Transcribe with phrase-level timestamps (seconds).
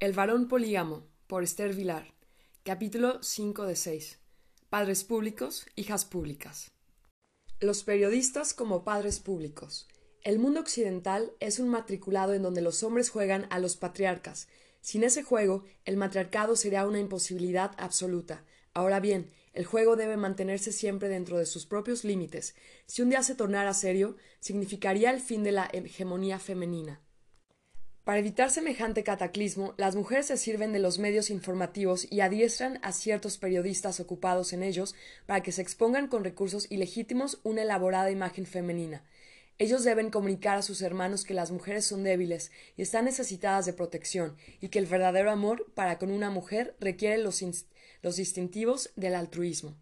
[0.00, 2.14] El varón polígamo, por Esther Vilar.
[2.62, 4.20] Capítulo 5 de 6.
[4.70, 6.70] Padres públicos, hijas públicas.
[7.58, 9.88] Los periodistas como padres públicos.
[10.22, 14.46] El mundo occidental es un matriculado en donde los hombres juegan a los patriarcas.
[14.80, 18.44] Sin ese juego, el matriarcado sería una imposibilidad absoluta.
[18.74, 22.54] Ahora bien, el juego debe mantenerse siempre dentro de sus propios límites.
[22.86, 27.00] Si un día se tornara serio, significaría el fin de la hegemonía femenina.
[28.08, 32.92] Para evitar semejante cataclismo, las mujeres se sirven de los medios informativos y adiestran a
[32.92, 34.94] ciertos periodistas ocupados en ellos
[35.26, 39.04] para que se expongan con recursos ilegítimos una elaborada imagen femenina.
[39.58, 43.74] Ellos deben comunicar a sus hermanos que las mujeres son débiles y están necesitadas de
[43.74, 47.44] protección, y que el verdadero amor para con una mujer requiere los,
[48.00, 49.76] los distintivos del altruismo.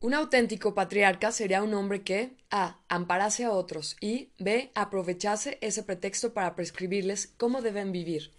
[0.00, 2.78] Un auténtico patriarca sería un hombre que a.
[2.88, 4.70] amparase a otros y b.
[4.76, 8.30] aprovechase ese pretexto para prescribirles cómo deben vivir.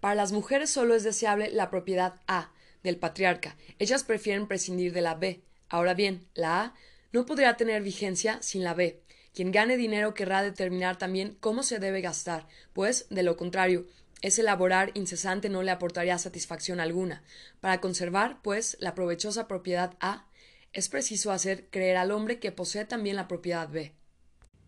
[0.00, 2.52] Para las mujeres solo es deseable la propiedad a.
[2.82, 3.56] del patriarca.
[3.78, 5.40] Ellas prefieren prescindir de la b.
[5.70, 6.74] Ahora bien, la a
[7.10, 9.00] no podría tener vigencia sin la b.
[9.32, 13.86] Quien gane dinero querrá determinar también cómo se debe gastar, pues, de lo contrario,
[14.20, 17.22] ese laborar incesante no le aportaría satisfacción alguna.
[17.60, 20.26] Para conservar, pues, la provechosa propiedad A,
[20.72, 23.94] es preciso hacer creer al hombre que posee también la propiedad B.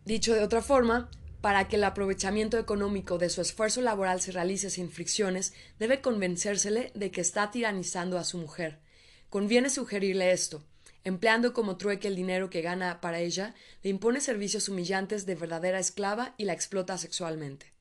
[0.05, 4.71] Dicho de otra forma, para que el aprovechamiento económico de su esfuerzo laboral se realice
[4.71, 8.81] sin fricciones, debe convencérsele de que está tiranizando a su mujer.
[9.31, 10.65] Conviene sugerirle esto.
[11.03, 15.79] Empleando como trueque el dinero que gana para ella, le impone servicios humillantes de verdadera
[15.79, 17.73] esclava y la explota sexualmente.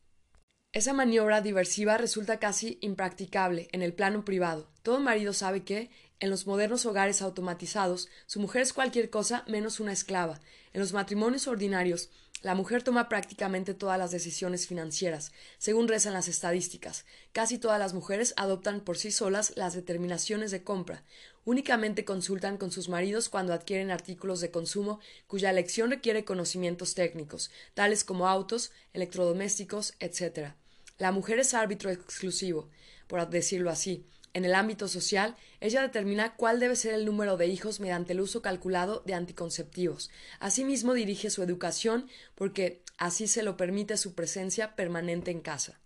[0.72, 4.70] Esa maniobra diversiva resulta casi impracticable en el plano privado.
[4.83, 5.89] Todo marido sabe que,
[6.20, 10.39] en los modernos hogares automatizados, su mujer es cualquier cosa menos una esclava.
[10.73, 12.09] En los matrimonios ordinarios,
[12.42, 17.06] la mujer toma prácticamente todas las decisiones financieras, según rezan las estadísticas.
[17.34, 21.03] Casi todas las mujeres adoptan por sí solas las determinaciones de compra.
[21.44, 27.52] Únicamente consultan con sus maridos cuando adquieren artículos de consumo cuya elección requiere conocimientos técnicos,
[27.73, 30.54] tales como autos, electrodomésticos, etc.
[30.98, 32.70] La mujer es árbitro exclusivo,
[33.08, 34.05] por decirlo así.
[34.34, 38.22] En el ámbito social, ella determina cuál debe ser el número de hijos mediante el
[38.22, 40.12] uso calculado de anticonceptivos.
[40.40, 45.80] Asimismo, dirige su educación porque así se lo permite su presencia permanente en casa.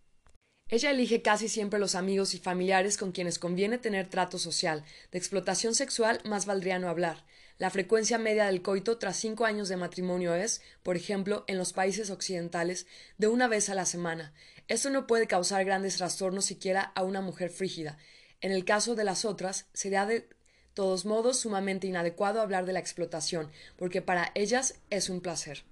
[0.70, 4.84] Ella elige casi siempre los amigos y familiares con quienes conviene tener trato social.
[5.12, 7.26] De explotación sexual más valdría no hablar.
[7.60, 11.74] La frecuencia media del coito tras cinco años de matrimonio es, por ejemplo, en los
[11.74, 12.88] países occidentales,
[13.20, 14.34] de una vez a la semana.
[14.68, 18.00] Esto no puede causar grandes trastornos siquiera a una mujer frígida.
[18.44, 20.28] En el caso de las otras, sería de
[20.74, 25.64] todos modos sumamente inadecuado hablar de la explotación, porque para ellas es un placer.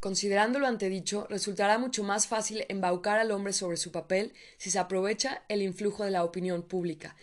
[0.00, 4.80] Considerando lo antedicho, resultará mucho más fácil embaucar al hombre sobre su papel si se
[4.80, 7.14] aprovecha el influjo de la opinión pública.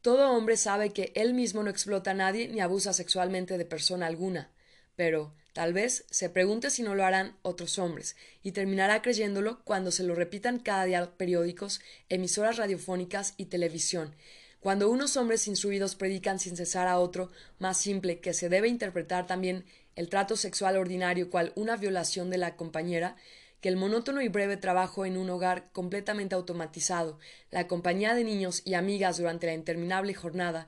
[0.00, 4.06] Todo hombre sabe que él mismo no explota a nadie ni abusa sexualmente de persona
[4.06, 4.52] alguna.
[4.94, 9.90] Pero, tal vez, se pregunte si no lo harán otros hombres, y terminará creyéndolo cuando
[9.92, 14.14] se lo repitan cada día periódicos, emisoras radiofónicas y televisión.
[14.60, 19.26] Cuando unos hombres instruidos predican sin cesar a otro, más simple, que se debe interpretar
[19.26, 23.16] también el trato sexual ordinario cual una violación de la compañera,
[23.60, 27.18] que el monótono y breve trabajo en un hogar completamente automatizado,
[27.52, 30.66] la compañía de niños y amigas durante la interminable jornada,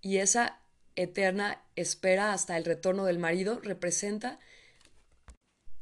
[0.00, 0.60] y esa
[0.96, 4.38] eterna espera hasta el retorno del marido representa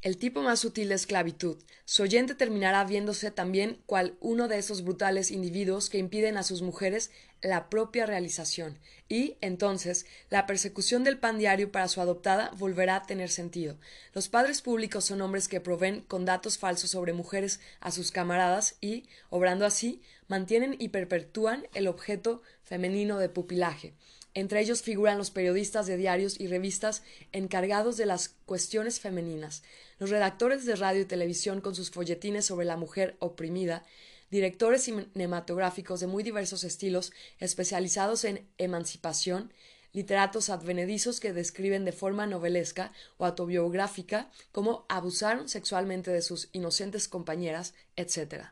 [0.03, 1.63] el tipo más sutil de esclavitud.
[1.85, 6.61] Su oyente terminará viéndose también cual uno de esos brutales individuos que impiden a sus
[6.61, 8.79] mujeres la propia realización,
[9.09, 13.79] y, entonces, la persecución del pan diario para su adoptada volverá a tener sentido.
[14.13, 18.77] Los padres públicos son hombres que proveen con datos falsos sobre mujeres a sus camaradas
[18.81, 23.95] y, obrando así, mantienen y perpetúan el objeto femenino de pupilaje.
[24.35, 29.63] Entre ellos figuran los periodistas de diarios y revistas encargados de las cuestiones femeninas,
[29.99, 33.85] los redactores de radio y televisión con sus folletines sobre la mujer oprimida,
[34.31, 39.53] directores cinematográficos de muy diversos estilos especializados en emancipación,
[39.93, 47.09] literatos advenedizos que describen de forma novelesca o autobiográfica cómo abusaron sexualmente de sus inocentes
[47.09, 48.47] compañeras, etc.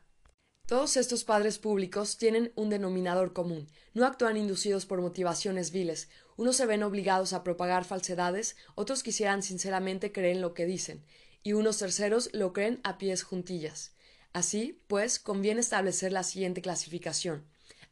[0.70, 3.66] Todos estos padres públicos tienen un denominador común.
[3.92, 6.08] No actúan inducidos por motivaciones viles.
[6.36, 11.04] Unos se ven obligados a propagar falsedades, otros quisieran sinceramente creer en lo que dicen,
[11.42, 13.96] y unos terceros lo creen a pies juntillas.
[14.32, 17.44] Así, pues, conviene establecer la siguiente clasificación.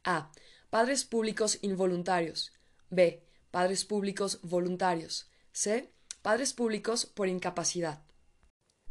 [0.05, 0.31] A.
[0.71, 2.53] Padres públicos involuntarios.
[2.91, 3.25] B.
[3.51, 5.29] Padres públicos voluntarios.
[5.51, 5.91] C.
[6.23, 8.05] Padres públicos por incapacidad.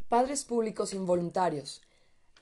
[0.10, 1.82] Padres públicos involuntarios.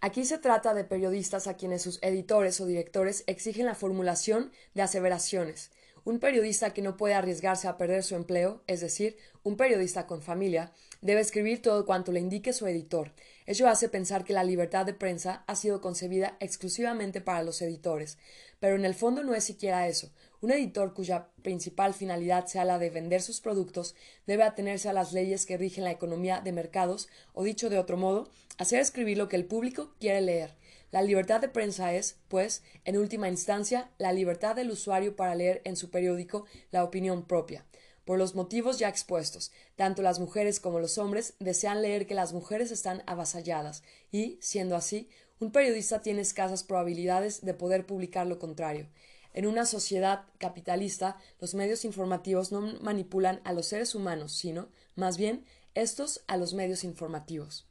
[0.02, 4.82] Aquí se trata de periodistas a quienes sus editores o directores exigen la formulación de
[4.82, 5.72] aseveraciones.
[6.04, 10.22] Un periodista que no puede arriesgarse a perder su empleo, es decir, un periodista con
[10.22, 10.72] familia,
[11.02, 13.12] debe escribir todo cuanto le indique su editor.
[13.48, 18.18] Ello hace pensar que la libertad de prensa ha sido concebida exclusivamente para los editores,
[18.60, 20.12] pero en el fondo no es siquiera eso.
[20.42, 23.96] Un editor cuya principal finalidad sea la de vender sus productos
[24.26, 27.98] debe atenerse a las leyes que rigen la economía de mercados, o dicho de otro
[27.98, 30.56] modo, hacer escribir lo que el público quiere leer.
[30.92, 35.62] La libertad de prensa es, pues, en última instancia, la libertad del usuario para leer
[35.66, 37.66] en su periódico la opinión propia.
[38.06, 42.34] Por los motivos ya expuestos, tanto las mujeres como los hombres desean leer que las
[42.34, 45.10] mujeres están avasalladas y, siendo así,
[45.40, 48.88] un periodista tiene escasas probabilidades de poder publicar lo contrario.
[49.34, 55.18] En una sociedad capitalista, los medios informativos no manipulan a los seres humanos, sino, más
[55.18, 55.44] bien,
[55.74, 57.68] estos a los medios informativos.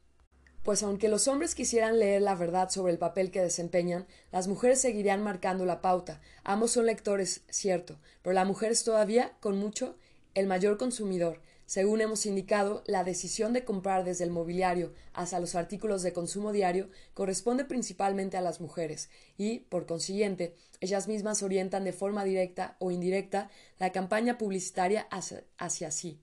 [0.63, 4.81] Pues aunque los hombres quisieran leer la verdad sobre el papel que desempeñan, las mujeres
[4.81, 6.21] seguirían marcando la pauta.
[6.43, 9.97] Ambos son lectores, cierto, pero la mujer es todavía, con mucho,
[10.35, 11.41] el mayor consumidor.
[11.67, 16.53] Según hemos indicado, la decisión de comprar desde el mobiliario hasta los artículos de consumo
[16.53, 19.09] diario corresponde principalmente a las mujeres
[19.39, 25.91] y, por consiguiente, ellas mismas orientan de forma directa o indirecta la campaña publicitaria hacia,
[25.91, 26.21] sí.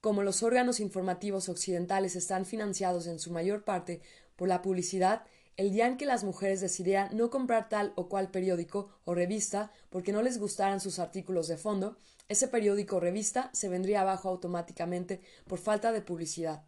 [0.00, 4.00] Como los órganos informativos occidentales están financiados en su mayor parte
[4.34, 5.24] por la publicidad,
[5.56, 9.70] el día en que las mujeres decidieran no comprar tal o cual periódico o revista
[9.90, 11.96] porque no les gustaran sus artículos de fondo,
[12.28, 16.64] ese periódico o revista se vendría abajo automáticamente por falta de publicidad.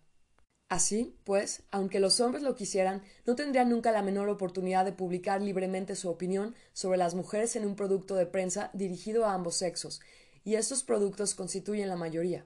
[0.68, 5.40] Así, pues, aunque los hombres lo quisieran, no tendrían nunca la menor oportunidad de publicar
[5.40, 10.00] libremente su opinión sobre las mujeres en un producto de prensa dirigido a ambos sexos,
[10.44, 12.44] y estos productos constituyen la mayoría.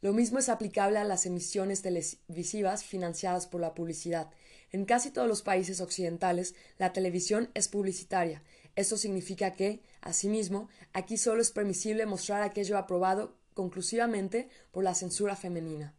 [0.00, 4.30] Lo mismo es aplicable a las emisiones televisivas financiadas por la publicidad.
[4.72, 8.42] En casi todos los países occidentales, la televisión es publicitaria,
[8.76, 15.36] esto significa que, asimismo, aquí solo es permisible mostrar aquello aprobado conclusivamente por la censura
[15.36, 15.94] femenina.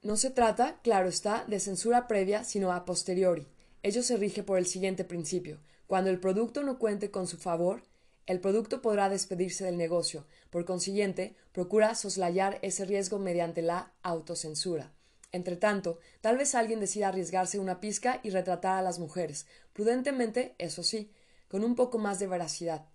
[0.00, 3.48] No se trata, claro está, de censura previa, sino a posteriori.
[3.82, 5.60] Ello se rige por el siguiente principio.
[5.86, 7.82] Cuando el producto no cuente con su favor,
[8.26, 10.26] el producto podrá despedirse del negocio.
[10.50, 14.92] Por consiguiente, procura soslayar ese riesgo mediante la autocensura.
[15.32, 20.82] Entretanto, tal vez alguien decida arriesgarse una pizca y retratar a las mujeres, prudentemente, eso
[20.82, 21.10] sí,
[21.48, 22.86] con un poco más de veracidad.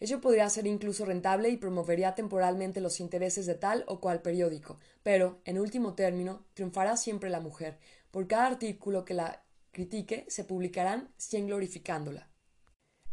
[0.00, 4.78] Ello podría ser incluso rentable y promovería temporalmente los intereses de tal o cual periódico,
[5.02, 7.78] pero, en último término, triunfará siempre la mujer.
[8.10, 12.28] Por cada artículo que la critique, se publicarán cien glorificándola.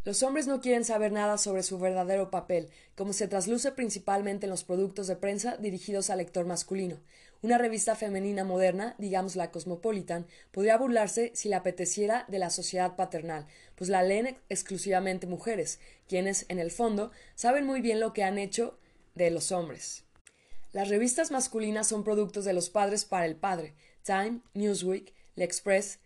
[0.04, 4.50] Los hombres no quieren saber nada sobre su verdadero papel, como se trasluce principalmente en
[4.50, 7.00] los productos de prensa dirigidos al lector masculino.
[7.42, 12.98] Una revista femenina moderna, digamos la Cosmopolitan, podría burlarse si le apeteciera de la sociedad
[12.98, 18.26] paternal, pues la leen exclusivamente mujeres, quienes, en el fondo, saben muy bien lo que
[18.26, 18.78] han hecho
[19.16, 20.04] de los hombres.
[20.74, 23.74] Las revistas masculinas son productos de los padres para el padre.
[24.04, 26.00] Time, Newsweek, Le Express,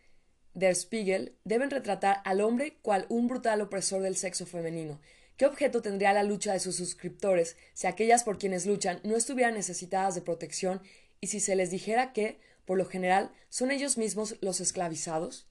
[0.54, 5.02] Der Spiegel deben retratar al hombre cual un brutal opresor del sexo femenino.
[5.36, 9.56] ¿Qué objeto tendría la lucha de sus suscriptores si aquellas por quienes luchan no estuvieran
[9.56, 10.82] necesitadas de protección
[11.24, 15.48] y si se les dijera que, por lo general, son ellos mismos los esclavizados?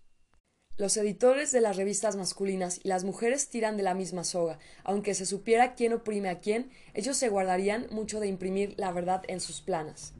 [0.76, 4.58] Los editores de las revistas masculinas y las mujeres tiran de la misma soga.
[4.84, 9.22] Aunque se supiera quién oprime a quién, ellos se guardarían mucho de imprimir la verdad
[9.29, 10.12] en sus planas.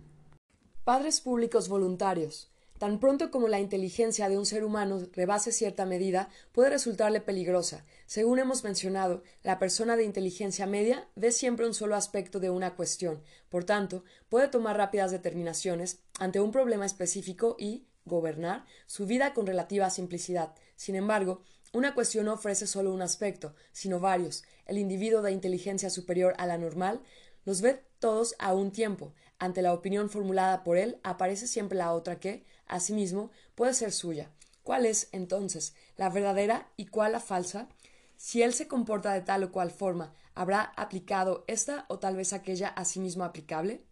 [0.85, 2.50] Padres públicos voluntarios.
[2.82, 7.84] Tan pronto como la inteligencia de un ser humano rebase cierta medida, puede resultarle peligrosa.
[8.06, 12.74] Según hemos mencionado, la persona de inteligencia media ve siempre un solo aspecto de una
[12.74, 19.32] cuestión, por tanto, puede tomar rápidas determinaciones ante un problema específico y gobernar su vida
[19.32, 20.52] con relativa simplicidad.
[20.74, 24.42] Sin embargo, una cuestión no ofrece solo un aspecto, sino varios.
[24.66, 27.00] El individuo de inteligencia superior a la normal
[27.44, 29.14] los ve todos a un tiempo.
[29.38, 34.31] Ante la opinión formulada por él aparece siempre la otra que, asimismo, puede ser suya.
[34.62, 37.69] ¿Cuál es, entonces, la verdadera y cuál la falsa?
[38.17, 42.33] Si él se comporta de tal o cual forma, ¿habrá aplicado esta o tal vez
[42.33, 43.85] aquella a sí mismo aplicable?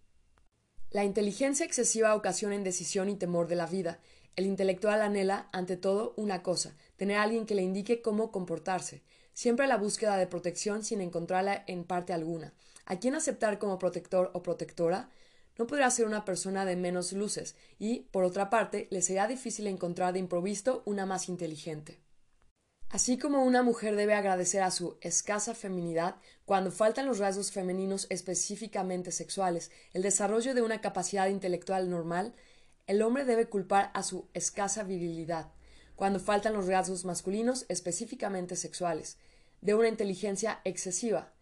[0.91, 4.01] La inteligencia excesiva ocasiona indecisión y temor de la vida.
[4.37, 9.03] El intelectual anhela, ante todo, una cosa, tener a alguien que le indique cómo comportarse,
[9.33, 12.55] siempre la búsqueda de protección sin encontrarla en parte alguna.
[12.87, 15.11] ¿A quién aceptar como protector o protectora?
[15.61, 19.67] No podrá ser una persona de menos luces y, por otra parte, le será difícil
[19.67, 22.01] encontrar de improviso una más inteligente.
[22.89, 28.07] Así como una mujer debe agradecer a su escasa feminidad cuando faltan los rasgos femeninos
[28.09, 32.33] específicamente sexuales, el desarrollo de una capacidad intelectual normal,
[32.87, 35.53] el hombre debe culpar a su escasa virilidad
[35.95, 39.19] cuando faltan los rasgos masculinos específicamente sexuales,
[39.61, 41.35] de una inteligencia excesiva.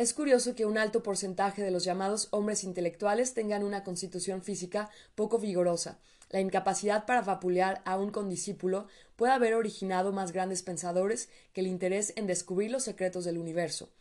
[0.00, 4.88] Es curioso que un alto porcentaje de los llamados hombres intelectuales tengan una constitución física
[5.14, 5.98] poco vigorosa.
[6.30, 11.66] La incapacidad para vapulear a un condiscípulo puede haber originado más grandes pensadores que el
[11.66, 13.92] interés en descubrir los secretos del universo.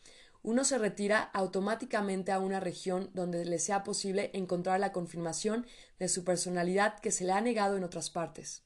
[0.42, 5.68] Uno se retira automáticamente a una región donde le sea posible encontrar la confirmación
[6.00, 8.64] de su personalidad que se le ha negado en otras partes.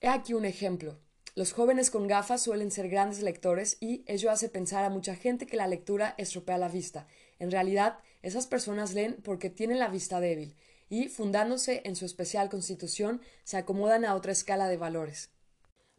[0.00, 0.98] He aquí un ejemplo.
[1.36, 5.46] Los jóvenes con gafas suelen ser grandes lectores y ello hace pensar a mucha gente
[5.46, 7.08] que la lectura estropea la vista.
[7.40, 10.54] En realidad, esas personas leen porque tienen la vista débil
[10.88, 15.30] y, fundándose en su especial constitución, se acomodan a otra escala de valores.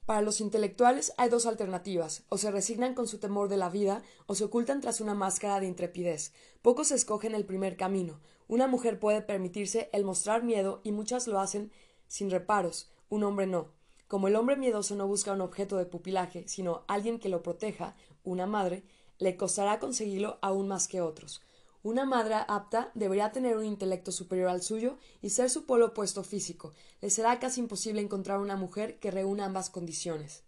[0.05, 4.03] Para los intelectuales hay dos alternativas, o se resignan con su temor de la vida,
[4.27, 6.31] o se ocultan tras una máscara de intrepidez.
[6.61, 8.21] Pocos escogen el primer camino.
[8.47, 11.73] Una mujer puede permitirse el mostrar miedo y muchas lo hacen
[12.07, 13.74] sin reparos, un hombre no.
[14.15, 17.97] Como el hombre miedoso no busca un objeto de pupilaje, sino alguien que lo proteja,
[18.23, 18.85] una madre,
[19.17, 21.41] le costará conseguirlo aún más que otros.
[21.83, 26.23] Una madre apta debería tener un intelecto superior al suyo y ser su polo opuesto
[26.23, 26.71] físico.
[27.01, 30.45] Le será casi imposible encontrar una mujer que reúna ambas condiciones.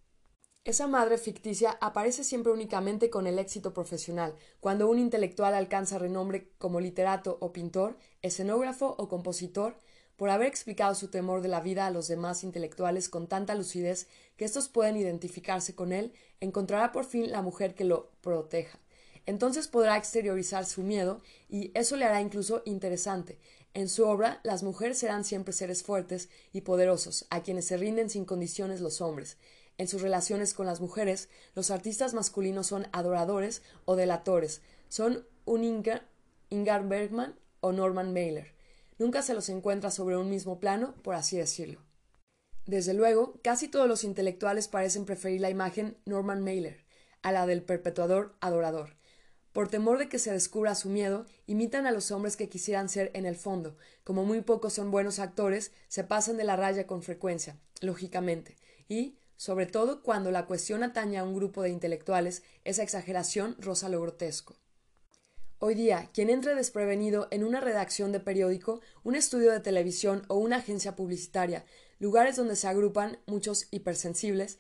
[0.63, 6.53] Esa madre ficticia aparece siempre únicamente con el éxito profesional, cuando un intelectual alcanza renombre
[6.57, 9.75] como literato o pintor, escenógrafo o compositor,
[10.17, 14.07] por haber explicado su temor de la vida a los demás intelectuales con tanta lucidez
[14.36, 18.79] que éstos pueden identificarse con él, encontrará por fin la mujer que lo proteja.
[19.27, 23.38] Entonces podrá exteriorizar su miedo y eso le hará incluso interesante.
[23.74, 28.09] En su obra, las mujeres serán siempre seres fuertes y poderosos, a quienes se rinden
[28.09, 29.38] sin condiciones los hombres.
[29.77, 35.63] En sus relaciones con las mujeres, los artistas masculinos son adoradores o delatores, son un
[36.50, 38.56] Ingar Bergman o Norman Mailer
[38.98, 41.82] nunca se los encuentra sobre un mismo plano, por así decirlo.
[42.66, 46.86] Desde luego, casi todos los intelectuales parecen preferir la imagen Norman Mailer
[47.22, 48.98] a la del perpetuador adorador.
[49.54, 53.10] Por temor de que se descubra su miedo, imitan a los hombres que quisieran ser
[53.13, 53.75] en el fondo.
[54.04, 58.56] Como muy pocos son buenos actores, se pasan de la raya con frecuencia, lógicamente,
[58.88, 63.89] y, sobre todo cuando la cuestión atañe a un grupo de intelectuales, esa exageración roza
[63.89, 64.56] lo grotesco.
[65.59, 70.35] Hoy día, quien entre desprevenido en una redacción de periódico, un estudio de televisión o
[70.35, 71.65] una agencia publicitaria,
[71.97, 74.59] lugares donde se agrupan muchos hipersensibles,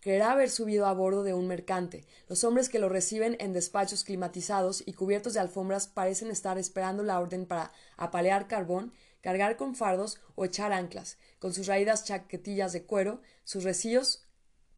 [0.00, 2.06] creerá haber subido a bordo de un mercante.
[2.28, 7.02] Los hombres que lo reciben en despachos climatizados y cubiertos de alfombras parecen estar esperando
[7.02, 12.72] la orden para apalear carbón, cargar con fardos o echar anclas, con sus raídas chaquetillas
[12.72, 14.27] de cuero, sus recillos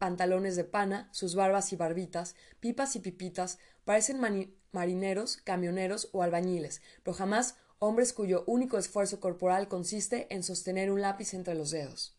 [0.00, 4.18] pantalones de pana, sus barbas y barbitas, pipas y pipitas, parecen
[4.72, 11.02] marineros, camioneros o albañiles, pero jamás hombres cuyo único esfuerzo corporal consiste en sostener un
[11.02, 12.18] lápiz entre los dedos.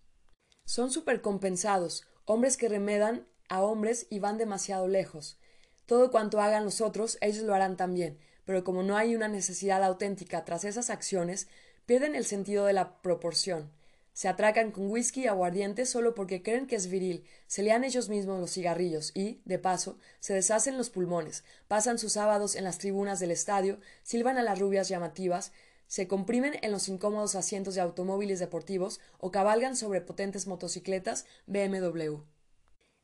[0.64, 5.40] Son supercompensados, hombres que remedan a hombres y van demasiado lejos.
[5.88, 9.84] Todo cuanto hagan los otros, ellos lo harán también, pero como no hay una necesidad
[9.84, 11.48] auténtica tras esas acciones,
[11.88, 13.72] pierden el sentido de la proporción.
[14.13, 18.10] Se atracan con whisky y aguardiente solo porque creen que es viril, se lean ellos
[18.10, 22.77] mismos los cigarrillos y, de paso, se deshacen los pulmones, pasan sus sábados en las
[22.77, 25.53] tribunas del estadio, silban a las rubias llamativas,
[25.88, 32.22] se comprimen en los incómodos asientos de automóviles deportivos o cabalgan sobre potentes motocicletas BMW.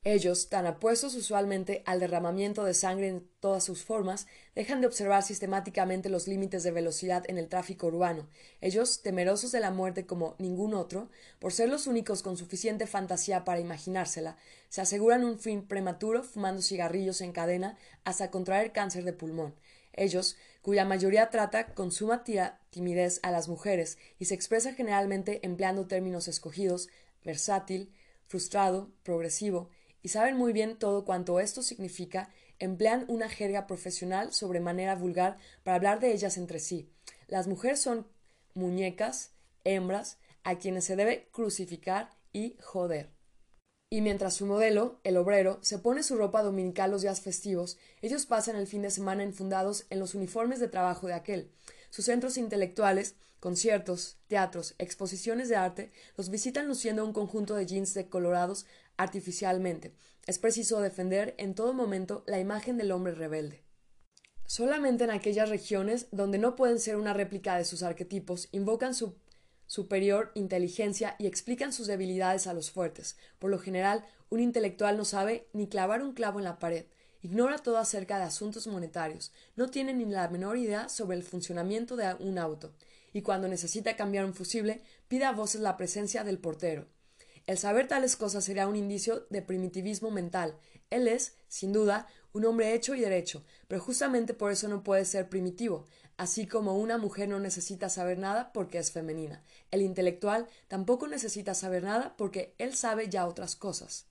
[0.10, 4.26] Ellos, tan apuestos usualmente al derramamiento de sangre en todas sus formas,
[4.56, 8.30] dejan de observar sistemáticamente los límites de velocidad en el tráfico urbano.
[8.62, 13.44] Ellos, temerosos de la muerte como ningún otro, por ser los únicos con suficiente fantasía
[13.44, 14.38] para imaginársela,
[14.70, 19.56] se aseguran un fin prematuro fumando cigarrillos en cadena hasta contraer cáncer de pulmón.
[19.92, 22.24] Ellos, cuya mayoría trata con suma
[22.70, 26.88] timidez a las mujeres y se expresa generalmente empleando términos escogidos,
[27.26, 27.92] versátil,
[28.28, 29.70] frustrado, progresivo,
[30.08, 35.38] y saben muy bien todo cuanto esto significa, emplean una jerga profesional sobre manera vulgar
[35.66, 36.90] para hablar de ellas entre sí.
[37.28, 38.08] Las mujeres son
[38.54, 39.34] muñecas,
[39.66, 43.10] hembras, a quienes se debe crucificar y joder.
[43.90, 48.26] Y mientras su modelo, el obrero, se pone su ropa dominical los días festivos, ellos
[48.26, 51.52] pasan el fin de semana enfundados en los uniformes de trabajo de aquel.
[51.90, 57.94] Sus centros intelectuales, conciertos, teatros, exposiciones de arte, los visitan luciendo un conjunto de jeans
[57.94, 58.66] decolorados
[58.98, 59.94] artificialmente.
[60.26, 63.64] Es preciso defender en todo momento la imagen del hombre rebelde.
[64.46, 69.16] Solamente en aquellas regiones donde no pueden ser una réplica de sus arquetipos, invocan su
[69.66, 73.18] superior inteligencia y explican sus debilidades a los fuertes.
[73.40, 76.86] Por lo general, un intelectual no sabe ni clavar un clavo en la pared,
[77.22, 81.96] ignora todo acerca de asuntos monetarios, no tiene ni la menor idea sobre el funcionamiento
[81.96, 82.74] de un auto,
[83.14, 86.88] y cuando necesita cambiar un fusible, pide a voces la presencia del portero.
[87.48, 90.58] El saber tales cosas sería un indicio de primitivismo mental.
[90.90, 95.06] Él es, sin duda, un hombre hecho y derecho, pero justamente por eso no puede
[95.06, 95.88] ser primitivo,
[96.18, 99.44] así como una mujer no necesita saber nada porque es femenina.
[99.72, 104.08] El intelectual tampoco necesita saber nada porque él sabe ya otras cosas.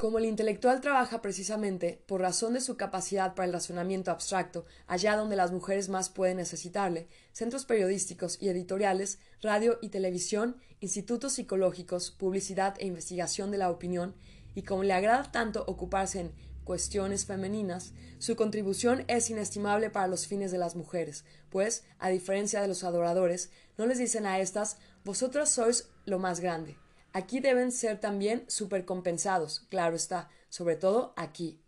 [0.00, 5.14] Como el intelectual trabaja precisamente por razón de su capacidad para el razonamiento abstracto, allá
[5.14, 12.12] donde las mujeres más pueden necesitarle, centros periodísticos y editoriales, radio y televisión, institutos psicológicos,
[12.12, 14.14] publicidad e investigación de la opinión,
[14.54, 16.32] y como le agrada tanto ocuparse en
[16.64, 22.62] cuestiones femeninas, su contribución es inestimable para los fines de las mujeres, pues, a diferencia
[22.62, 26.78] de los adoradores, no les dicen a estas vosotras sois lo más grande,
[27.12, 31.60] Aquí deben ser también supercompensados, claro está, sobre todo aquí.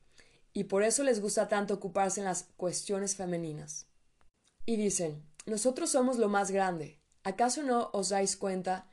[0.52, 3.87] Y por eso les gusta tanto ocuparse en las cuestiones femeninas.
[4.66, 7.00] Y dicen, nosotros somos lo más grande.
[7.25, 8.87] ¿Acaso no os dais cuenta,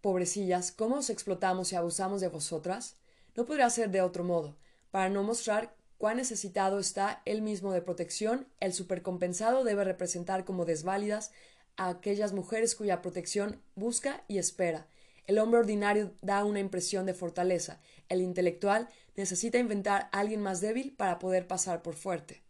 [0.00, 2.96] pobrecillas, cómo os explotamos y abusamos de vosotras?
[3.34, 4.56] No podrá ser de otro modo.
[4.90, 10.64] Para no mostrar cuán necesitado está él mismo de protección, el supercompensado debe representar como
[10.64, 11.32] desválidas
[11.76, 14.86] a aquellas mujeres cuya protección busca y espera,
[15.26, 17.80] el hombre ordinario da una impresión de fortaleza.
[18.08, 22.42] El intelectual necesita inventar a alguien más débil para poder pasar por fuerte.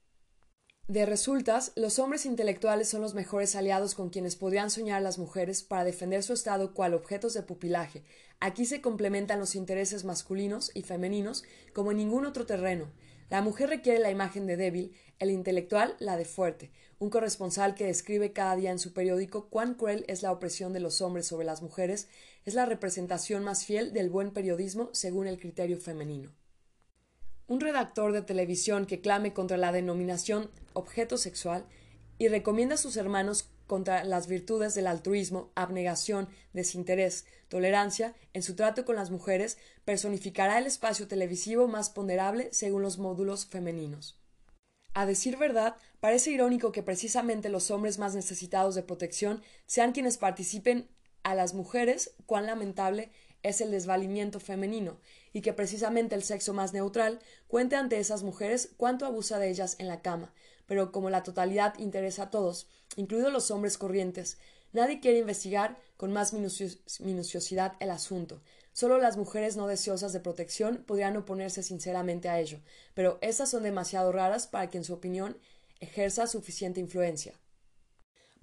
[0.89, 5.63] De resultas, los hombres intelectuales son los mejores aliados con quienes podrían soñar las mujeres
[5.63, 8.03] para defender su estado cual objetos de pupilaje.
[8.41, 12.91] Aquí se complementan los intereses masculinos y femeninos como en ningún otro terreno.
[13.31, 16.71] La mujer requiere la imagen de débil, el intelectual la de fuerte.
[16.99, 20.81] Un corresponsal que describe cada día en su periódico cuán cruel es la opresión de
[20.81, 22.09] los hombres sobre las mujeres
[22.45, 26.31] es la representación más fiel del buen periodismo según el criterio femenino.
[27.47, 31.67] Un redactor de televisión que clame contra la denominación objeto sexual
[32.19, 38.55] y recomienda a sus hermanos contra las virtudes del altruismo, abnegación, desinterés, tolerancia en su
[38.55, 44.19] trato con las mujeres, personificará el espacio televisivo más ponderable según los módulos femeninos.
[44.95, 50.19] A decir verdad, parece irónico que precisamente los hombres más necesitados de protección sean quienes
[50.19, 50.89] participen
[51.23, 53.11] a las mujeres cuán lamentable
[53.43, 54.99] es el desvalimiento femenino,
[55.33, 59.77] y que precisamente el sexo más neutral cuente ante esas mujeres cuánto abusa de ellas
[59.79, 60.33] en la cama,
[60.67, 64.39] pero como la totalidad interesa a todos, incluidos los hombres corrientes,
[64.73, 68.41] nadie quiere investigar con más minuciosidad el asunto.
[68.73, 72.59] Solo las mujeres no deseosas de protección podrían oponerse sinceramente a ello,
[72.95, 75.37] pero esas son demasiado raras para que en su opinión
[75.81, 77.35] ejerza suficiente influencia.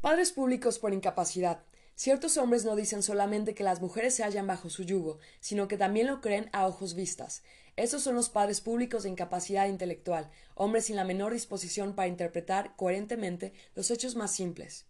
[0.01, 1.63] Padres públicos por incapacidad.
[1.99, 5.75] Ciertos hombres no dicen solamente que las mujeres se hallan bajo su yugo, sino que
[5.75, 7.43] también lo creen a ojos vistas.
[7.75, 12.77] Esos son los padres públicos de incapacidad intelectual, hombres sin la menor disposición para interpretar
[12.77, 14.85] coherentemente los hechos más simples.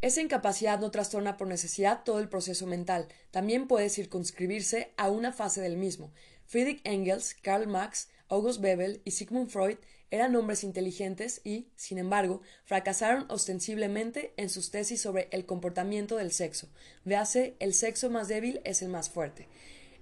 [0.00, 5.34] Esa incapacidad no trastorna por necesidad todo el proceso mental, también puede circunscribirse a una
[5.34, 6.14] fase del mismo.
[6.46, 9.76] Friedrich Engels, Karl Marx, August Bebel y Sigmund Freud
[10.12, 16.32] eran hombres inteligentes y, sin embargo, fracasaron ostensiblemente en sus tesis sobre el comportamiento del
[16.32, 16.68] sexo.
[17.06, 19.48] Véase, el sexo más débil es el más fuerte.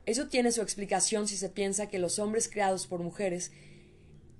[0.07, 3.53] Eso tiene su explicación si se piensa que los hombres creados por mujeres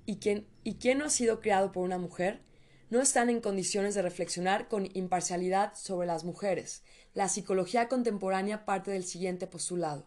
[0.05, 2.41] y quién, y quién no ha sido creado por una mujer
[2.89, 6.83] no están en condiciones de reflexionar con imparcialidad sobre las mujeres.
[7.13, 10.05] La psicología contemporánea parte del siguiente postulado.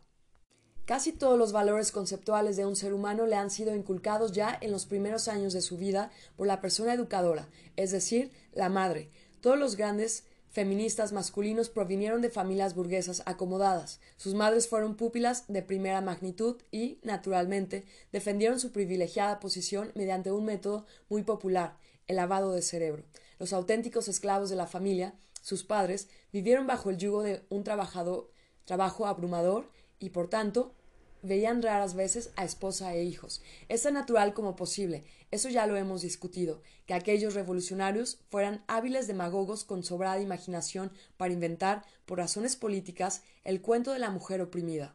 [0.84, 4.70] Casi todos los valores conceptuales de un ser humano le han sido inculcados ya en
[4.70, 9.08] los primeros años de su vida por la persona educadora, es decir, la madre.
[9.40, 13.98] Todos los grandes feministas masculinos provinieron de familias burguesas acomodadas.
[14.18, 20.44] Sus madres fueron púpilas de primera magnitud y, naturalmente, defendieron su privilegiada posición mediante un
[20.44, 23.04] método muy popular, el lavado de cerebro.
[23.38, 28.30] Los auténticos esclavos de la familia, sus padres, vivieron bajo el yugo de un trabajador,
[28.66, 30.74] trabajo abrumador y por tanto
[31.22, 33.42] veían raras veces a esposa e hijos.
[33.68, 39.06] Es tan natural como posible, eso ya lo hemos discutido, que aquellos revolucionarios fueran hábiles
[39.06, 44.94] demagogos con sobrada imaginación para inventar, por razones políticas, el cuento de la mujer oprimida.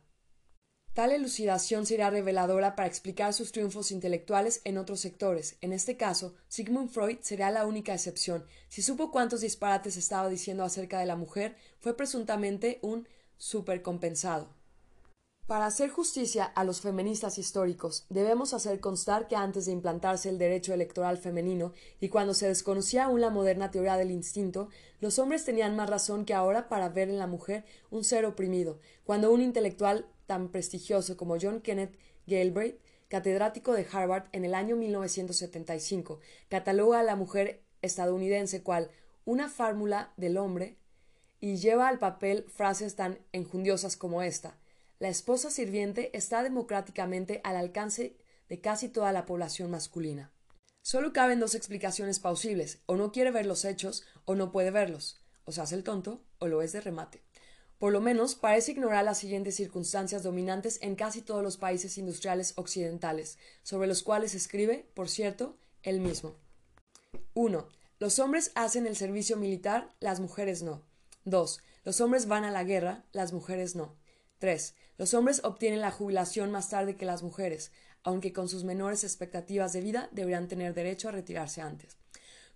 [0.94, 5.56] Tal elucidación sería reveladora para explicar sus triunfos intelectuales en otros sectores.
[5.62, 8.46] En este caso, Sigmund Freud sería la única excepción.
[8.68, 13.08] Si supo cuántos disparates estaba diciendo acerca de la mujer, fue presuntamente un
[13.38, 14.59] supercompensado.
[15.50, 20.38] Para hacer justicia a los feministas históricos, debemos hacer constar que antes de implantarse el
[20.38, 24.70] derecho electoral femenino y cuando se desconocía aún la moderna teoría del instinto,
[25.02, 28.78] los hombres tenían más razón que ahora para ver en la mujer un ser oprimido,
[29.04, 34.76] cuando un intelectual tan prestigioso como John Kenneth Galbraith, catedrático de Harvard en el año
[34.76, 38.92] 1975, cataloga a la mujer estadounidense cual
[39.26, 40.78] una fórmula del hombre
[41.42, 44.56] y lleva al papel frases tan enjundiosas como esta
[45.00, 48.18] la esposa sirviente está democráticamente al alcance
[48.50, 50.34] de casi toda la población masculina.
[50.82, 55.22] Solo caben dos explicaciones plausibles, o no quiere ver los hechos, o no puede verlos,
[55.46, 57.24] o se hace el tonto, o lo es de remate.
[57.78, 62.54] Por lo menos parece ignorar las siguientes circunstancias dominantes en casi todos los países industriales
[62.58, 66.36] occidentales, sobre los cuales escribe, por cierto, él mismo.
[67.36, 67.70] 1.
[68.00, 70.84] Los hombres hacen el servicio militar, las mujeres no.
[71.24, 71.62] 2.
[71.86, 73.99] Los hombres van a la guerra, las mujeres no.
[74.40, 74.76] 3.
[74.98, 77.72] Los hombres obtienen la jubilación más tarde que las mujeres,
[78.04, 81.98] aunque con sus menores expectativas de vida deberían tener derecho a retirarse antes.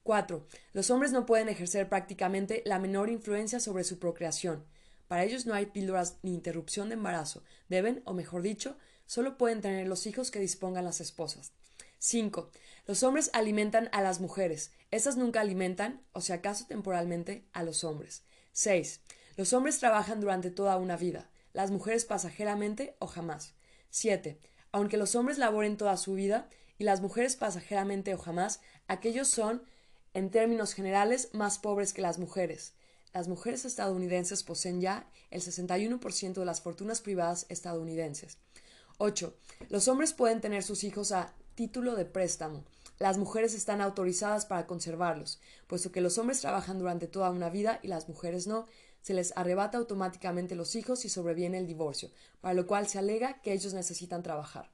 [0.04, 0.46] 4.
[0.74, 4.66] Los hombres no pueden ejercer prácticamente la menor influencia sobre su procreación.
[5.08, 7.44] Para ellos no hay píldoras ni interrupción de embarazo.
[7.70, 11.52] Deben, o mejor dicho, solo pueden tener los hijos que dispongan las esposas.
[12.00, 12.50] 5.
[12.86, 14.72] Los hombres alimentan a las mujeres.
[14.92, 18.24] Estas nunca alimentan, o si acaso temporalmente, a los hombres.
[18.52, 19.02] 6.
[19.38, 23.54] Los hombres trabajan durante toda una vida, las mujeres pasajeramente o jamás.
[23.90, 24.40] 7.
[24.72, 29.64] Aunque los hombres laboren toda su vida y las mujeres pasajeramente o jamás, aquellos son,
[30.14, 32.74] en términos generales, más pobres que las mujeres
[33.14, 38.40] las mujeres estadounidenses poseen ya el 61% de las fortunas privadas estadounidenses.
[38.98, 39.38] 8.
[39.70, 42.64] Los hombres pueden tener sus hijos a título de préstamo.
[42.98, 47.80] Las mujeres están autorizadas para conservarlos, puesto que los hombres trabajan durante toda una vida
[47.84, 48.66] y las mujeres no,
[49.04, 52.10] se les arrebata automáticamente los hijos y sobreviene el divorcio,
[52.42, 54.72] para lo cual se alega que ellos necesitan trabajar.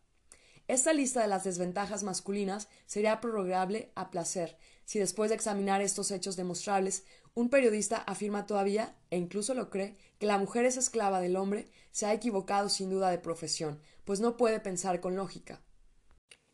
[0.69, 6.11] Esta lista de las desventajas masculinas sería prorrogable a placer, si después de examinar estos
[6.11, 11.21] hechos demostrables un periodista afirma todavía, e incluso lo cree, que la mujer es esclava
[11.21, 15.61] del hombre, se ha equivocado sin duda de profesión, pues no puede pensar con lógica.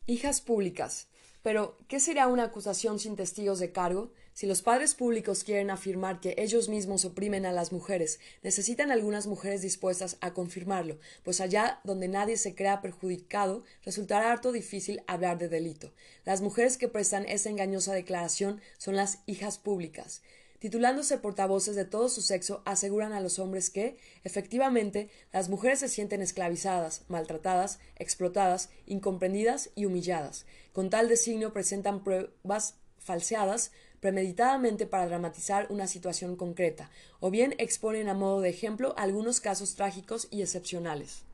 [0.06, 1.08] Hijas públicas.
[1.42, 4.12] Pero, ¿qué será una acusación sin testigos de cargo?
[4.36, 9.26] Si los padres públicos quieren afirmar que ellos mismos oprimen a las mujeres, necesitan algunas
[9.26, 15.38] mujeres dispuestas a confirmarlo, pues allá donde nadie se crea perjudicado, resultará harto difícil hablar
[15.38, 15.94] de delito.
[16.26, 20.20] Las mujeres que prestan esa engañosa declaración son las hijas públicas
[20.58, 25.88] titulándose portavoces de todo su sexo, aseguran a los hombres que, efectivamente, las mujeres se
[25.88, 30.46] sienten esclavizadas, maltratadas, explotadas, incomprendidas y humilladas.
[30.72, 33.70] Con tal designio presentan pruebas falseadas
[34.06, 39.74] premeditadamente para dramatizar una situación concreta, o bien exponen a modo de ejemplo algunos casos
[39.74, 41.24] trágicos y excepcionales.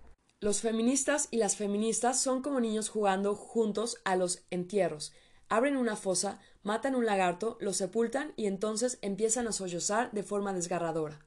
[0.41, 5.13] Los feministas y las feministas son como niños jugando juntos a los entierros,
[5.51, 10.55] abren una fosa, matan un lagarto, lo sepultan y entonces empiezan a sollozar de forma
[10.55, 11.21] desgarradora.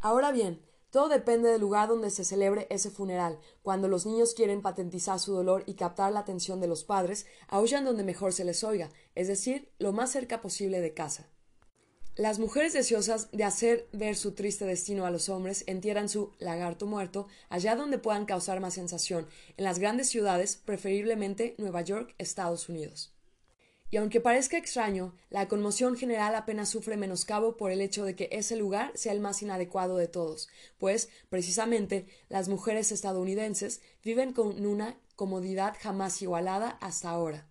[0.00, 0.62] Ahora bien,
[0.94, 3.40] todo depende del lugar donde se celebre ese funeral.
[3.62, 7.84] Cuando los niños quieren patentizar su dolor y captar la atención de los padres, aullan
[7.84, 11.28] donde mejor se les oiga, es decir, lo más cerca posible de casa.
[12.14, 16.86] Las mujeres deseosas de hacer ver su triste destino a los hombres entierran su lagarto
[16.86, 19.26] muerto allá donde puedan causar más sensación,
[19.56, 23.13] en las grandes ciudades, preferiblemente Nueva York, Estados Unidos.
[23.94, 28.28] Y aunque parezca extraño, la conmoción general apenas sufre menoscabo por el hecho de que
[28.32, 34.66] ese lugar sea el más inadecuado de todos, pues, precisamente, las mujeres estadounidenses viven con
[34.66, 37.46] una comodidad jamás igualada hasta ahora.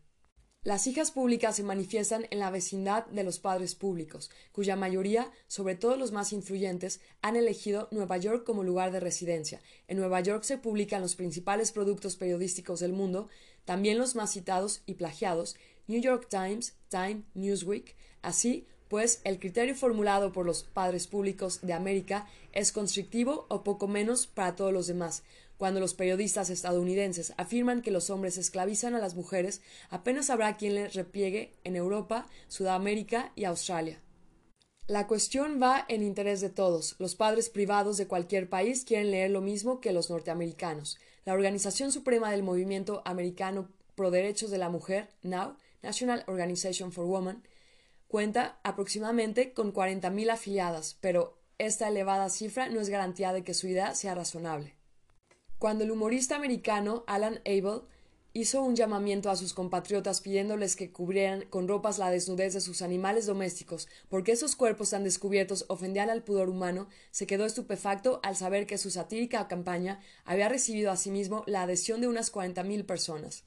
[0.66, 5.76] Las hijas públicas se manifiestan en la vecindad de los padres públicos, cuya mayoría, sobre
[5.76, 9.62] todo los más influyentes, han elegido Nueva York como lugar de residencia.
[9.88, 13.28] En Nueva York se publican los principales productos periodísticos del mundo,
[13.66, 17.96] también los más citados y plagiados, New York Times, Time, Newsweek.
[18.22, 23.88] Así, pues, el criterio formulado por los padres públicos de América es constrictivo o poco
[23.88, 25.24] menos para todos los demás.
[25.58, 30.76] Cuando los periodistas estadounidenses afirman que los hombres esclavizan a las mujeres, apenas habrá quien
[30.76, 34.02] les repliegue en Europa, Sudamérica y Australia.
[34.88, 36.96] La cuestión va en interés de todos.
[37.00, 40.98] Los padres privados de cualquier país quieren leer lo mismo que los norteamericanos.
[41.24, 47.06] La Organización Suprema del Movimiento Americano Pro Derechos de la Mujer, NOW, National Organization for
[47.06, 47.44] Women,
[48.08, 53.68] cuenta aproximadamente con 40.000 afiliadas, pero esta elevada cifra no es garantía de que su
[53.68, 54.76] idea sea razonable.
[55.60, 57.84] Cuando el humorista americano Alan Abel
[58.34, 62.82] hizo un llamamiento a sus compatriotas pidiéndoles que cubrieran con ropas la desnudez de sus
[62.82, 68.36] animales domésticos, porque esos cuerpos tan descubiertos ofendían al pudor humano, se quedó estupefacto al
[68.36, 73.44] saber que su satírica campaña había recibido asimismo la adhesión de unas cuarenta mil personas.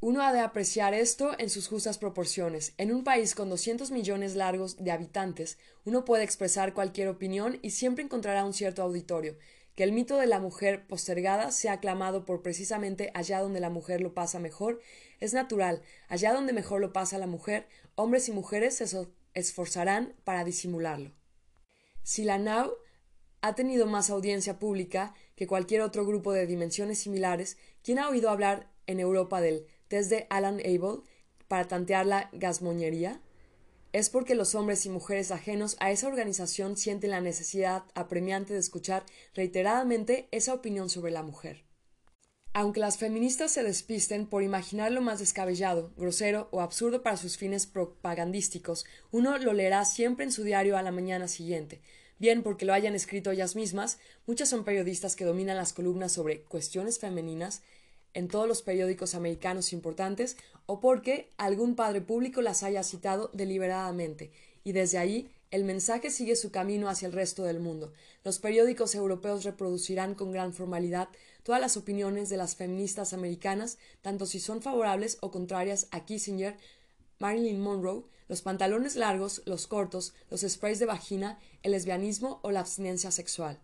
[0.00, 2.72] Uno ha de apreciar esto en sus justas proporciones.
[2.78, 7.70] En un país con 200 millones largos de habitantes, uno puede expresar cualquier opinión y
[7.70, 9.36] siempre encontrará un cierto auditorio.
[9.74, 14.00] Que el mito de la mujer postergada sea aclamado por precisamente allá donde la mujer
[14.00, 14.80] lo pasa mejor
[15.18, 15.82] es natural.
[16.06, 21.10] Allá donde mejor lo pasa la mujer, hombres y mujeres se esforzarán para disimularlo.
[22.04, 22.72] Si la NOW
[23.40, 28.30] ha tenido más audiencia pública que cualquier otro grupo de dimensiones similares, ¿quién ha oído
[28.30, 31.02] hablar en Europa del test de Alan Abel
[31.48, 33.20] para tantear la gasmoñería?
[33.92, 38.60] Es porque los hombres y mujeres ajenos a esa organización sienten la necesidad apremiante de
[38.60, 41.64] escuchar reiteradamente esa opinión sobre la mujer.
[42.52, 47.36] Aunque las feministas se despisten por imaginar lo más descabellado, grosero o absurdo para sus
[47.36, 51.80] fines propagandísticos, uno lo leerá siempre en su diario a la mañana siguiente,
[52.18, 56.42] bien porque lo hayan escrito ellas mismas, muchas son periodistas que dominan las columnas sobre
[56.42, 57.62] cuestiones femeninas
[58.14, 64.30] en todos los periódicos americanos importantes, o porque algún padre público las haya citado deliberadamente,
[64.64, 67.92] y desde ahí el mensaje sigue su camino hacia el resto del mundo.
[68.22, 71.08] Los periódicos europeos reproducirán con gran formalidad
[71.42, 76.56] todas las opiniones de las feministas americanas, tanto si son favorables o contrarias a Kissinger,
[77.18, 82.60] Marilyn Monroe, los pantalones largos, los cortos, los sprays de vagina, el lesbianismo o la
[82.60, 83.58] abstinencia sexual.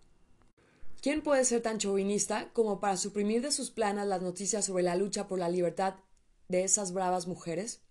[1.05, 4.97] ¿Quién puede ser tan chauvinista como para suprimir de sus planas las noticias sobre la
[4.97, 5.97] lucha por la libertad
[6.49, 7.83] de esas bravas mujeres?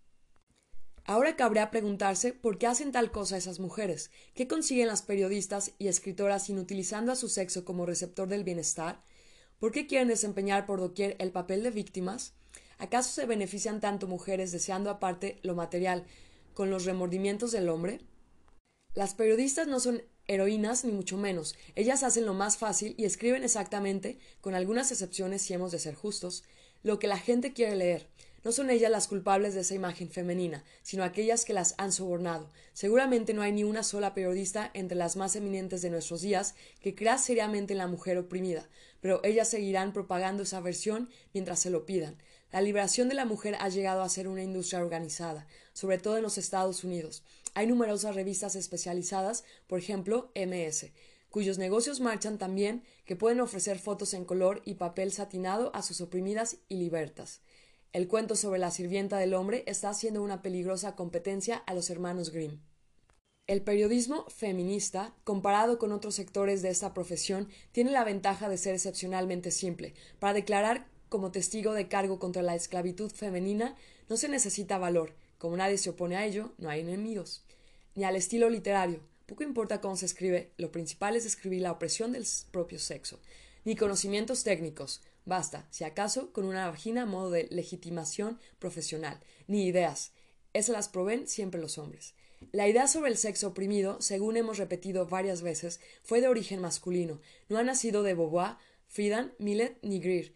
[1.06, 5.89] Ahora cabría preguntarse por qué hacen tal cosa esas mujeres, qué consiguen las periodistas y
[5.89, 9.04] escritoras inutilizando a su sexo como receptor del bienestar,
[9.60, 12.34] ¿Por qué quieren desempeñar por doquier el papel de víctimas?
[12.80, 16.08] ¿Acaso se benefician tanto mujeres deseando aparte lo material
[16.56, 18.02] con los remordimientos del hombre?
[18.95, 21.55] Las periodistas no son heroínas ni mucho menos.
[21.75, 25.95] Ellas hacen lo más fácil y escriben exactamente, con algunas excepciones si hemos de ser
[25.95, 26.43] justos,
[26.83, 28.07] lo que la gente quiere leer.
[28.43, 32.51] No son ellas las culpables de esa imagen femenina, sino aquellas que las han sobornado.
[32.73, 36.93] Seguramente no hay ni una sola periodista entre las más eminentes de nuestros días que
[36.93, 38.67] crea seriamente en la mujer oprimida,
[38.99, 42.17] pero ellas seguirán propagando esa versión mientras se lo pidan.
[42.51, 46.23] La liberación de la mujer ha llegado a ser una industria organizada, sobre todo en
[46.23, 47.23] los Estados Unidos.
[47.53, 50.91] Hay numerosas revistas especializadas, por ejemplo, MS,
[51.29, 56.01] cuyos negocios marchan también que pueden ofrecer fotos en color y papel satinado a sus
[56.01, 57.41] oprimidas y libertas.
[57.91, 62.31] El cuento sobre la sirvienta del hombre está haciendo una peligrosa competencia a los hermanos
[62.31, 62.59] Grimm.
[63.45, 68.73] El periodismo feminista, comparado con otros sectores de esta profesión, tiene la ventaja de ser
[68.73, 69.93] excepcionalmente simple.
[70.17, 73.75] Para declarar como testigo de cargo contra la esclavitud femenina
[74.09, 75.13] no se necesita valor.
[75.43, 77.43] Como nadie se opone a ello, no hay enemigos.
[77.95, 79.01] Ni al estilo literario.
[79.25, 83.19] Poco importa cómo se escribe, lo principal es escribir la opresión del propio sexo.
[83.65, 85.01] Ni conocimientos técnicos.
[85.25, 89.19] Basta, si acaso, con una vagina a modo de legitimación profesional.
[89.47, 90.13] Ni ideas.
[90.53, 92.13] Esas las proveen siempre los hombres.
[92.53, 97.19] La idea sobre el sexo oprimido, según hemos repetido varias veces, fue de origen masculino.
[97.49, 98.56] No ha nacido de Beauvoir,
[98.88, 100.32] Friedan, Millet ni Greer.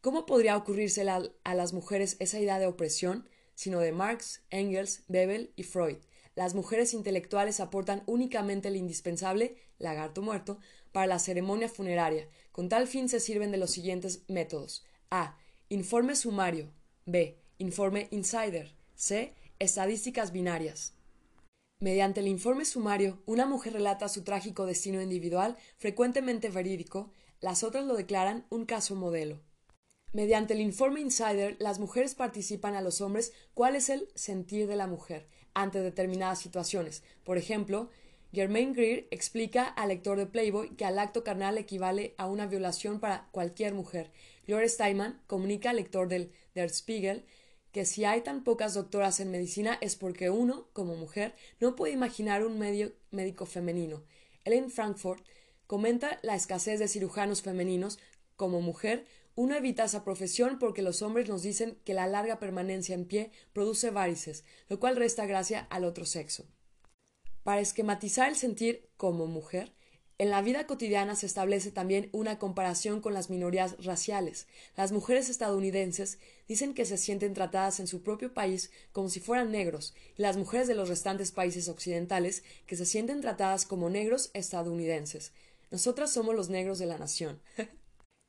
[0.00, 3.28] ¿Cómo podría ocurrirse a las mujeres esa idea de opresión?
[3.62, 5.98] Sino de Marx, Engels, Bebel y Freud.
[6.34, 10.58] Las mujeres intelectuales aportan únicamente el indispensable, lagarto muerto,
[10.90, 14.84] para la ceremonia funeraria, con tal fin se sirven de los siguientes métodos.
[15.12, 15.38] A.
[15.68, 16.72] Informe sumario.
[17.06, 17.38] B.
[17.58, 18.74] Informe insider.
[18.96, 19.32] C.
[19.60, 20.94] Estadísticas binarias.
[21.78, 27.84] Mediante el informe sumario, una mujer relata su trágico destino individual, frecuentemente verídico, las otras
[27.84, 29.40] lo declaran un caso modelo.
[30.12, 34.76] Mediante el informe insider, las mujeres participan a los hombres cuál es el sentir de
[34.76, 37.02] la mujer ante determinadas situaciones.
[37.24, 37.88] Por ejemplo,
[38.32, 43.00] Germaine Greer explica al lector de Playboy que al acto carnal equivale a una violación
[43.00, 44.10] para cualquier mujer.
[44.46, 47.24] Gloria Steinman comunica al lector del Der Spiegel
[47.72, 51.94] que si hay tan pocas doctoras en medicina es porque uno, como mujer, no puede
[51.94, 54.02] imaginar un medio médico femenino.
[54.44, 55.24] Ellen Frankfurt
[55.66, 57.98] comenta la escasez de cirujanos femeninos.
[58.36, 62.94] Como mujer, uno evita esa profesión porque los hombres nos dicen que la larga permanencia
[62.94, 66.44] en pie produce varices, lo cual resta gracia al otro sexo.
[67.42, 69.72] Para esquematizar el sentir como mujer,
[70.18, 74.46] en la vida cotidiana se establece también una comparación con las minorías raciales.
[74.76, 79.50] Las mujeres estadounidenses dicen que se sienten tratadas en su propio país como si fueran
[79.50, 84.30] negros, y las mujeres de los restantes países occidentales que se sienten tratadas como negros
[84.34, 85.32] estadounidenses.
[85.72, 87.40] Nosotras somos los negros de la nación.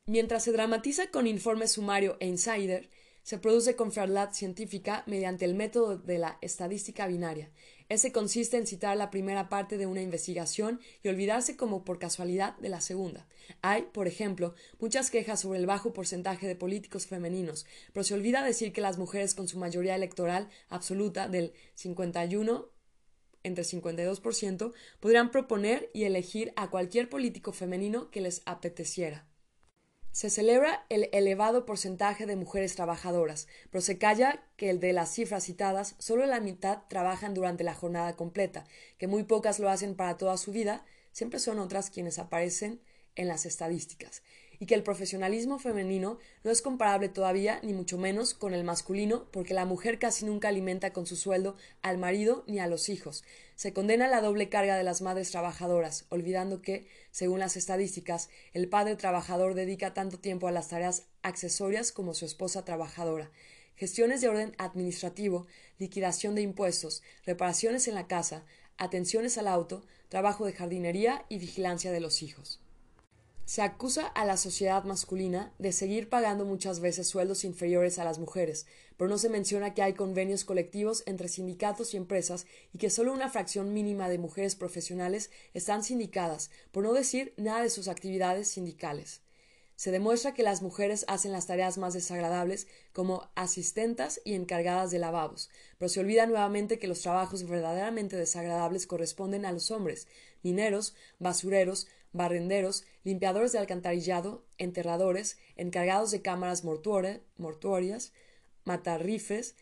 [0.05, 2.89] Mientras se dramatiza con informe sumario e insider,
[3.23, 3.89] se produce con
[4.33, 7.51] científica mediante el método de la estadística binaria.
[7.87, 12.57] Ese consiste en citar la primera parte de una investigación y olvidarse como por casualidad
[12.57, 13.29] de la segunda.
[13.61, 18.43] Hay, por ejemplo, muchas quejas sobre el bajo porcentaje de políticos femeninos, pero se olvida
[18.43, 22.69] decir que las mujeres con su mayoría electoral absoluta del 51
[23.43, 29.29] entre 52% podrían proponer y elegir a cualquier político femenino que les apeteciera.
[30.13, 35.11] Se celebra el elevado porcentaje de mujeres trabajadoras, pero se calla que el de las
[35.11, 38.63] cifras citadas solo la mitad trabajan durante la jornada completa,
[38.99, 42.79] que muy pocas lo hacen para toda su vida, siempre son otras quienes aparecen
[43.15, 44.21] en las estadísticas.
[44.63, 49.25] Y que el profesionalismo femenino no es comparable todavía, ni mucho menos, con el masculino,
[49.29, 53.25] porque la mujer casi nunca alimenta con su sueldo al marido ni a los hijos.
[53.57, 58.69] Se condena la doble carga de las madres trabajadoras, olvidando que, según las estadísticas, el
[58.69, 63.31] padre trabajador dedica tanto tiempo a las tareas accesorias como su esposa trabajadora
[63.75, 65.47] gestiones de orden administrativo,
[65.79, 68.45] liquidación de impuestos, reparaciones en la casa,
[68.77, 72.62] atenciones al auto, trabajo de jardinería y vigilancia de los hijos.
[73.45, 78.17] Se acusa a la sociedad masculina de seguir pagando muchas veces sueldos inferiores a las
[78.17, 82.89] mujeres, pero no se menciona que hay convenios colectivos entre sindicatos y empresas y que
[82.89, 87.89] solo una fracción mínima de mujeres profesionales están sindicadas, por no decir nada de sus
[87.89, 89.21] actividades sindicales.
[89.75, 94.99] Se demuestra que las mujeres hacen las tareas más desagradables como asistentas y encargadas de
[94.99, 100.07] lavabos, pero se olvida nuevamente que los trabajos verdaderamente desagradables corresponden a los hombres
[100.43, 108.13] mineros, basureros, barrenderos, limpiadores de alcantarillado, enterradores, encargados de cámaras mortuorias,
[108.63, 109.55] matarrifes,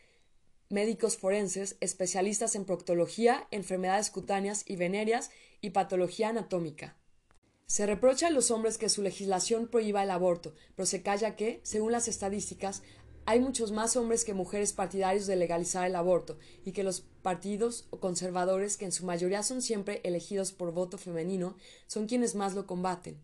[0.69, 6.95] médicos forenses, especialistas en proctología, enfermedades cutáneas y venéreas y patología anatómica.
[7.65, 11.61] Se reprocha a los hombres que su legislación prohíba el aborto, pero se calla que,
[11.63, 12.83] según las estadísticas,
[13.25, 17.87] hay muchos más hombres que mujeres partidarios de legalizar el aborto y que los partidos
[17.99, 21.55] conservadores, que en su mayoría son siempre elegidos por voto femenino,
[21.87, 23.21] son quienes más lo combaten.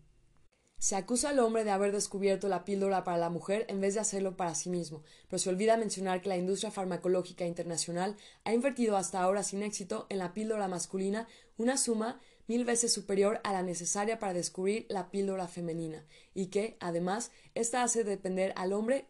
[0.80, 4.00] Se acusa al hombre de haber descubierto la píldora para la mujer en vez de
[4.00, 8.96] hacerlo para sí mismo, pero se olvida mencionar que la industria farmacológica internacional ha invertido
[8.96, 13.64] hasta ahora sin éxito en la píldora masculina una suma mil veces superior a la
[13.64, 19.06] necesaria para descubrir la píldora femenina, y que, además, ésta hace depender al hombre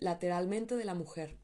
[0.00, 1.38] unilateralmente de la mujer.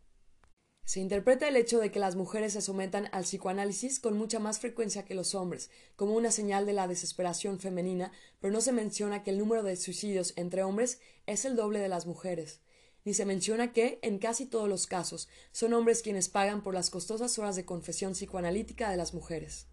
[0.84, 4.60] Se interpreta el hecho de que las mujeres se sometan al psicoanálisis con mucha más
[4.60, 9.22] frecuencia que los hombres, como una señal de la desesperación femenina, pero no se menciona
[9.22, 12.60] que el número de suicidios entre hombres es el doble de las mujeres.
[13.04, 16.90] Ni se menciona que, en casi todos los casos, son hombres quienes pagan por las
[16.90, 19.66] costosas horas de confesión psicoanalítica de las mujeres.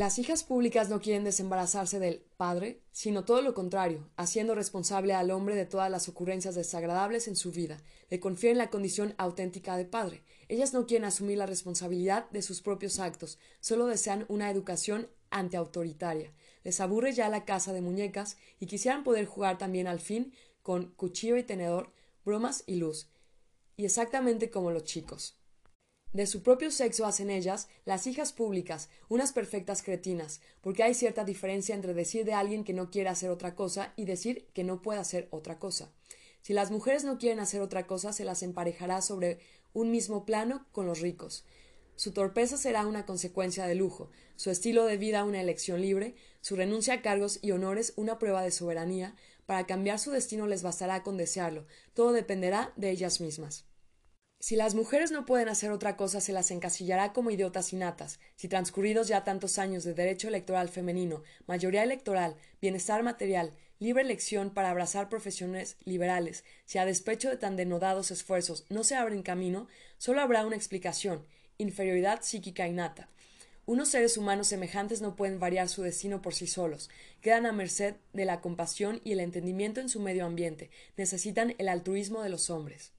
[0.00, 5.30] Las hijas públicas no quieren desembarazarse del padre, sino todo lo contrario, haciendo responsable al
[5.30, 7.76] hombre de todas las ocurrencias desagradables en su vida,
[8.08, 10.22] le confieren la condición auténtica de padre.
[10.48, 16.32] Ellas no quieren asumir la responsabilidad de sus propios actos, solo desean una educación antiautoritaria.
[16.64, 20.32] Les aburre ya la casa de muñecas y quisieran poder jugar también al fin
[20.62, 21.92] con cuchillo y tenedor,
[22.24, 23.10] bromas y luz.
[23.76, 25.39] Y exactamente como los chicos.
[26.12, 31.24] De su propio sexo hacen ellas, las hijas públicas, unas perfectas cretinas, porque hay cierta
[31.24, 34.82] diferencia entre decir de alguien que no quiere hacer otra cosa y decir que no
[34.82, 35.92] puede hacer otra cosa.
[36.42, 39.38] Si las mujeres no quieren hacer otra cosa, se las emparejará sobre
[39.72, 41.44] un mismo plano con los ricos.
[41.94, 46.56] Su torpeza será una consecuencia de lujo, su estilo de vida una elección libre, su
[46.56, 49.14] renuncia a cargos y honores una prueba de soberanía,
[49.46, 53.69] para cambiar su destino les bastará con desearlo, todo dependerá de ellas mismas.
[54.42, 58.18] Si las mujeres no pueden hacer otra cosa, se las encasillará como idiotas innatas.
[58.36, 64.48] Si transcurridos ya tantos años de derecho electoral femenino, mayoría electoral, bienestar material, libre elección
[64.48, 69.68] para abrazar profesiones liberales, si a despecho de tan denodados esfuerzos no se abren camino,
[69.98, 71.26] solo habrá una explicación
[71.58, 73.10] inferioridad psíquica innata.
[73.66, 76.88] Unos seres humanos semejantes no pueden variar su destino por sí solos,
[77.20, 81.68] quedan a merced de la compasión y el entendimiento en su medio ambiente, necesitan el
[81.68, 82.94] altruismo de los hombres.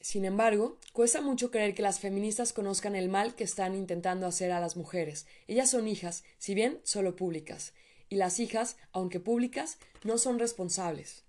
[0.00, 4.50] Sin embargo, cuesta mucho creer que las feministas conozcan el mal que están intentando hacer
[4.50, 5.26] a las mujeres.
[5.46, 7.74] Ellas son hijas, si bien solo públicas,
[8.08, 11.24] y las hijas, aunque públicas, no son responsables.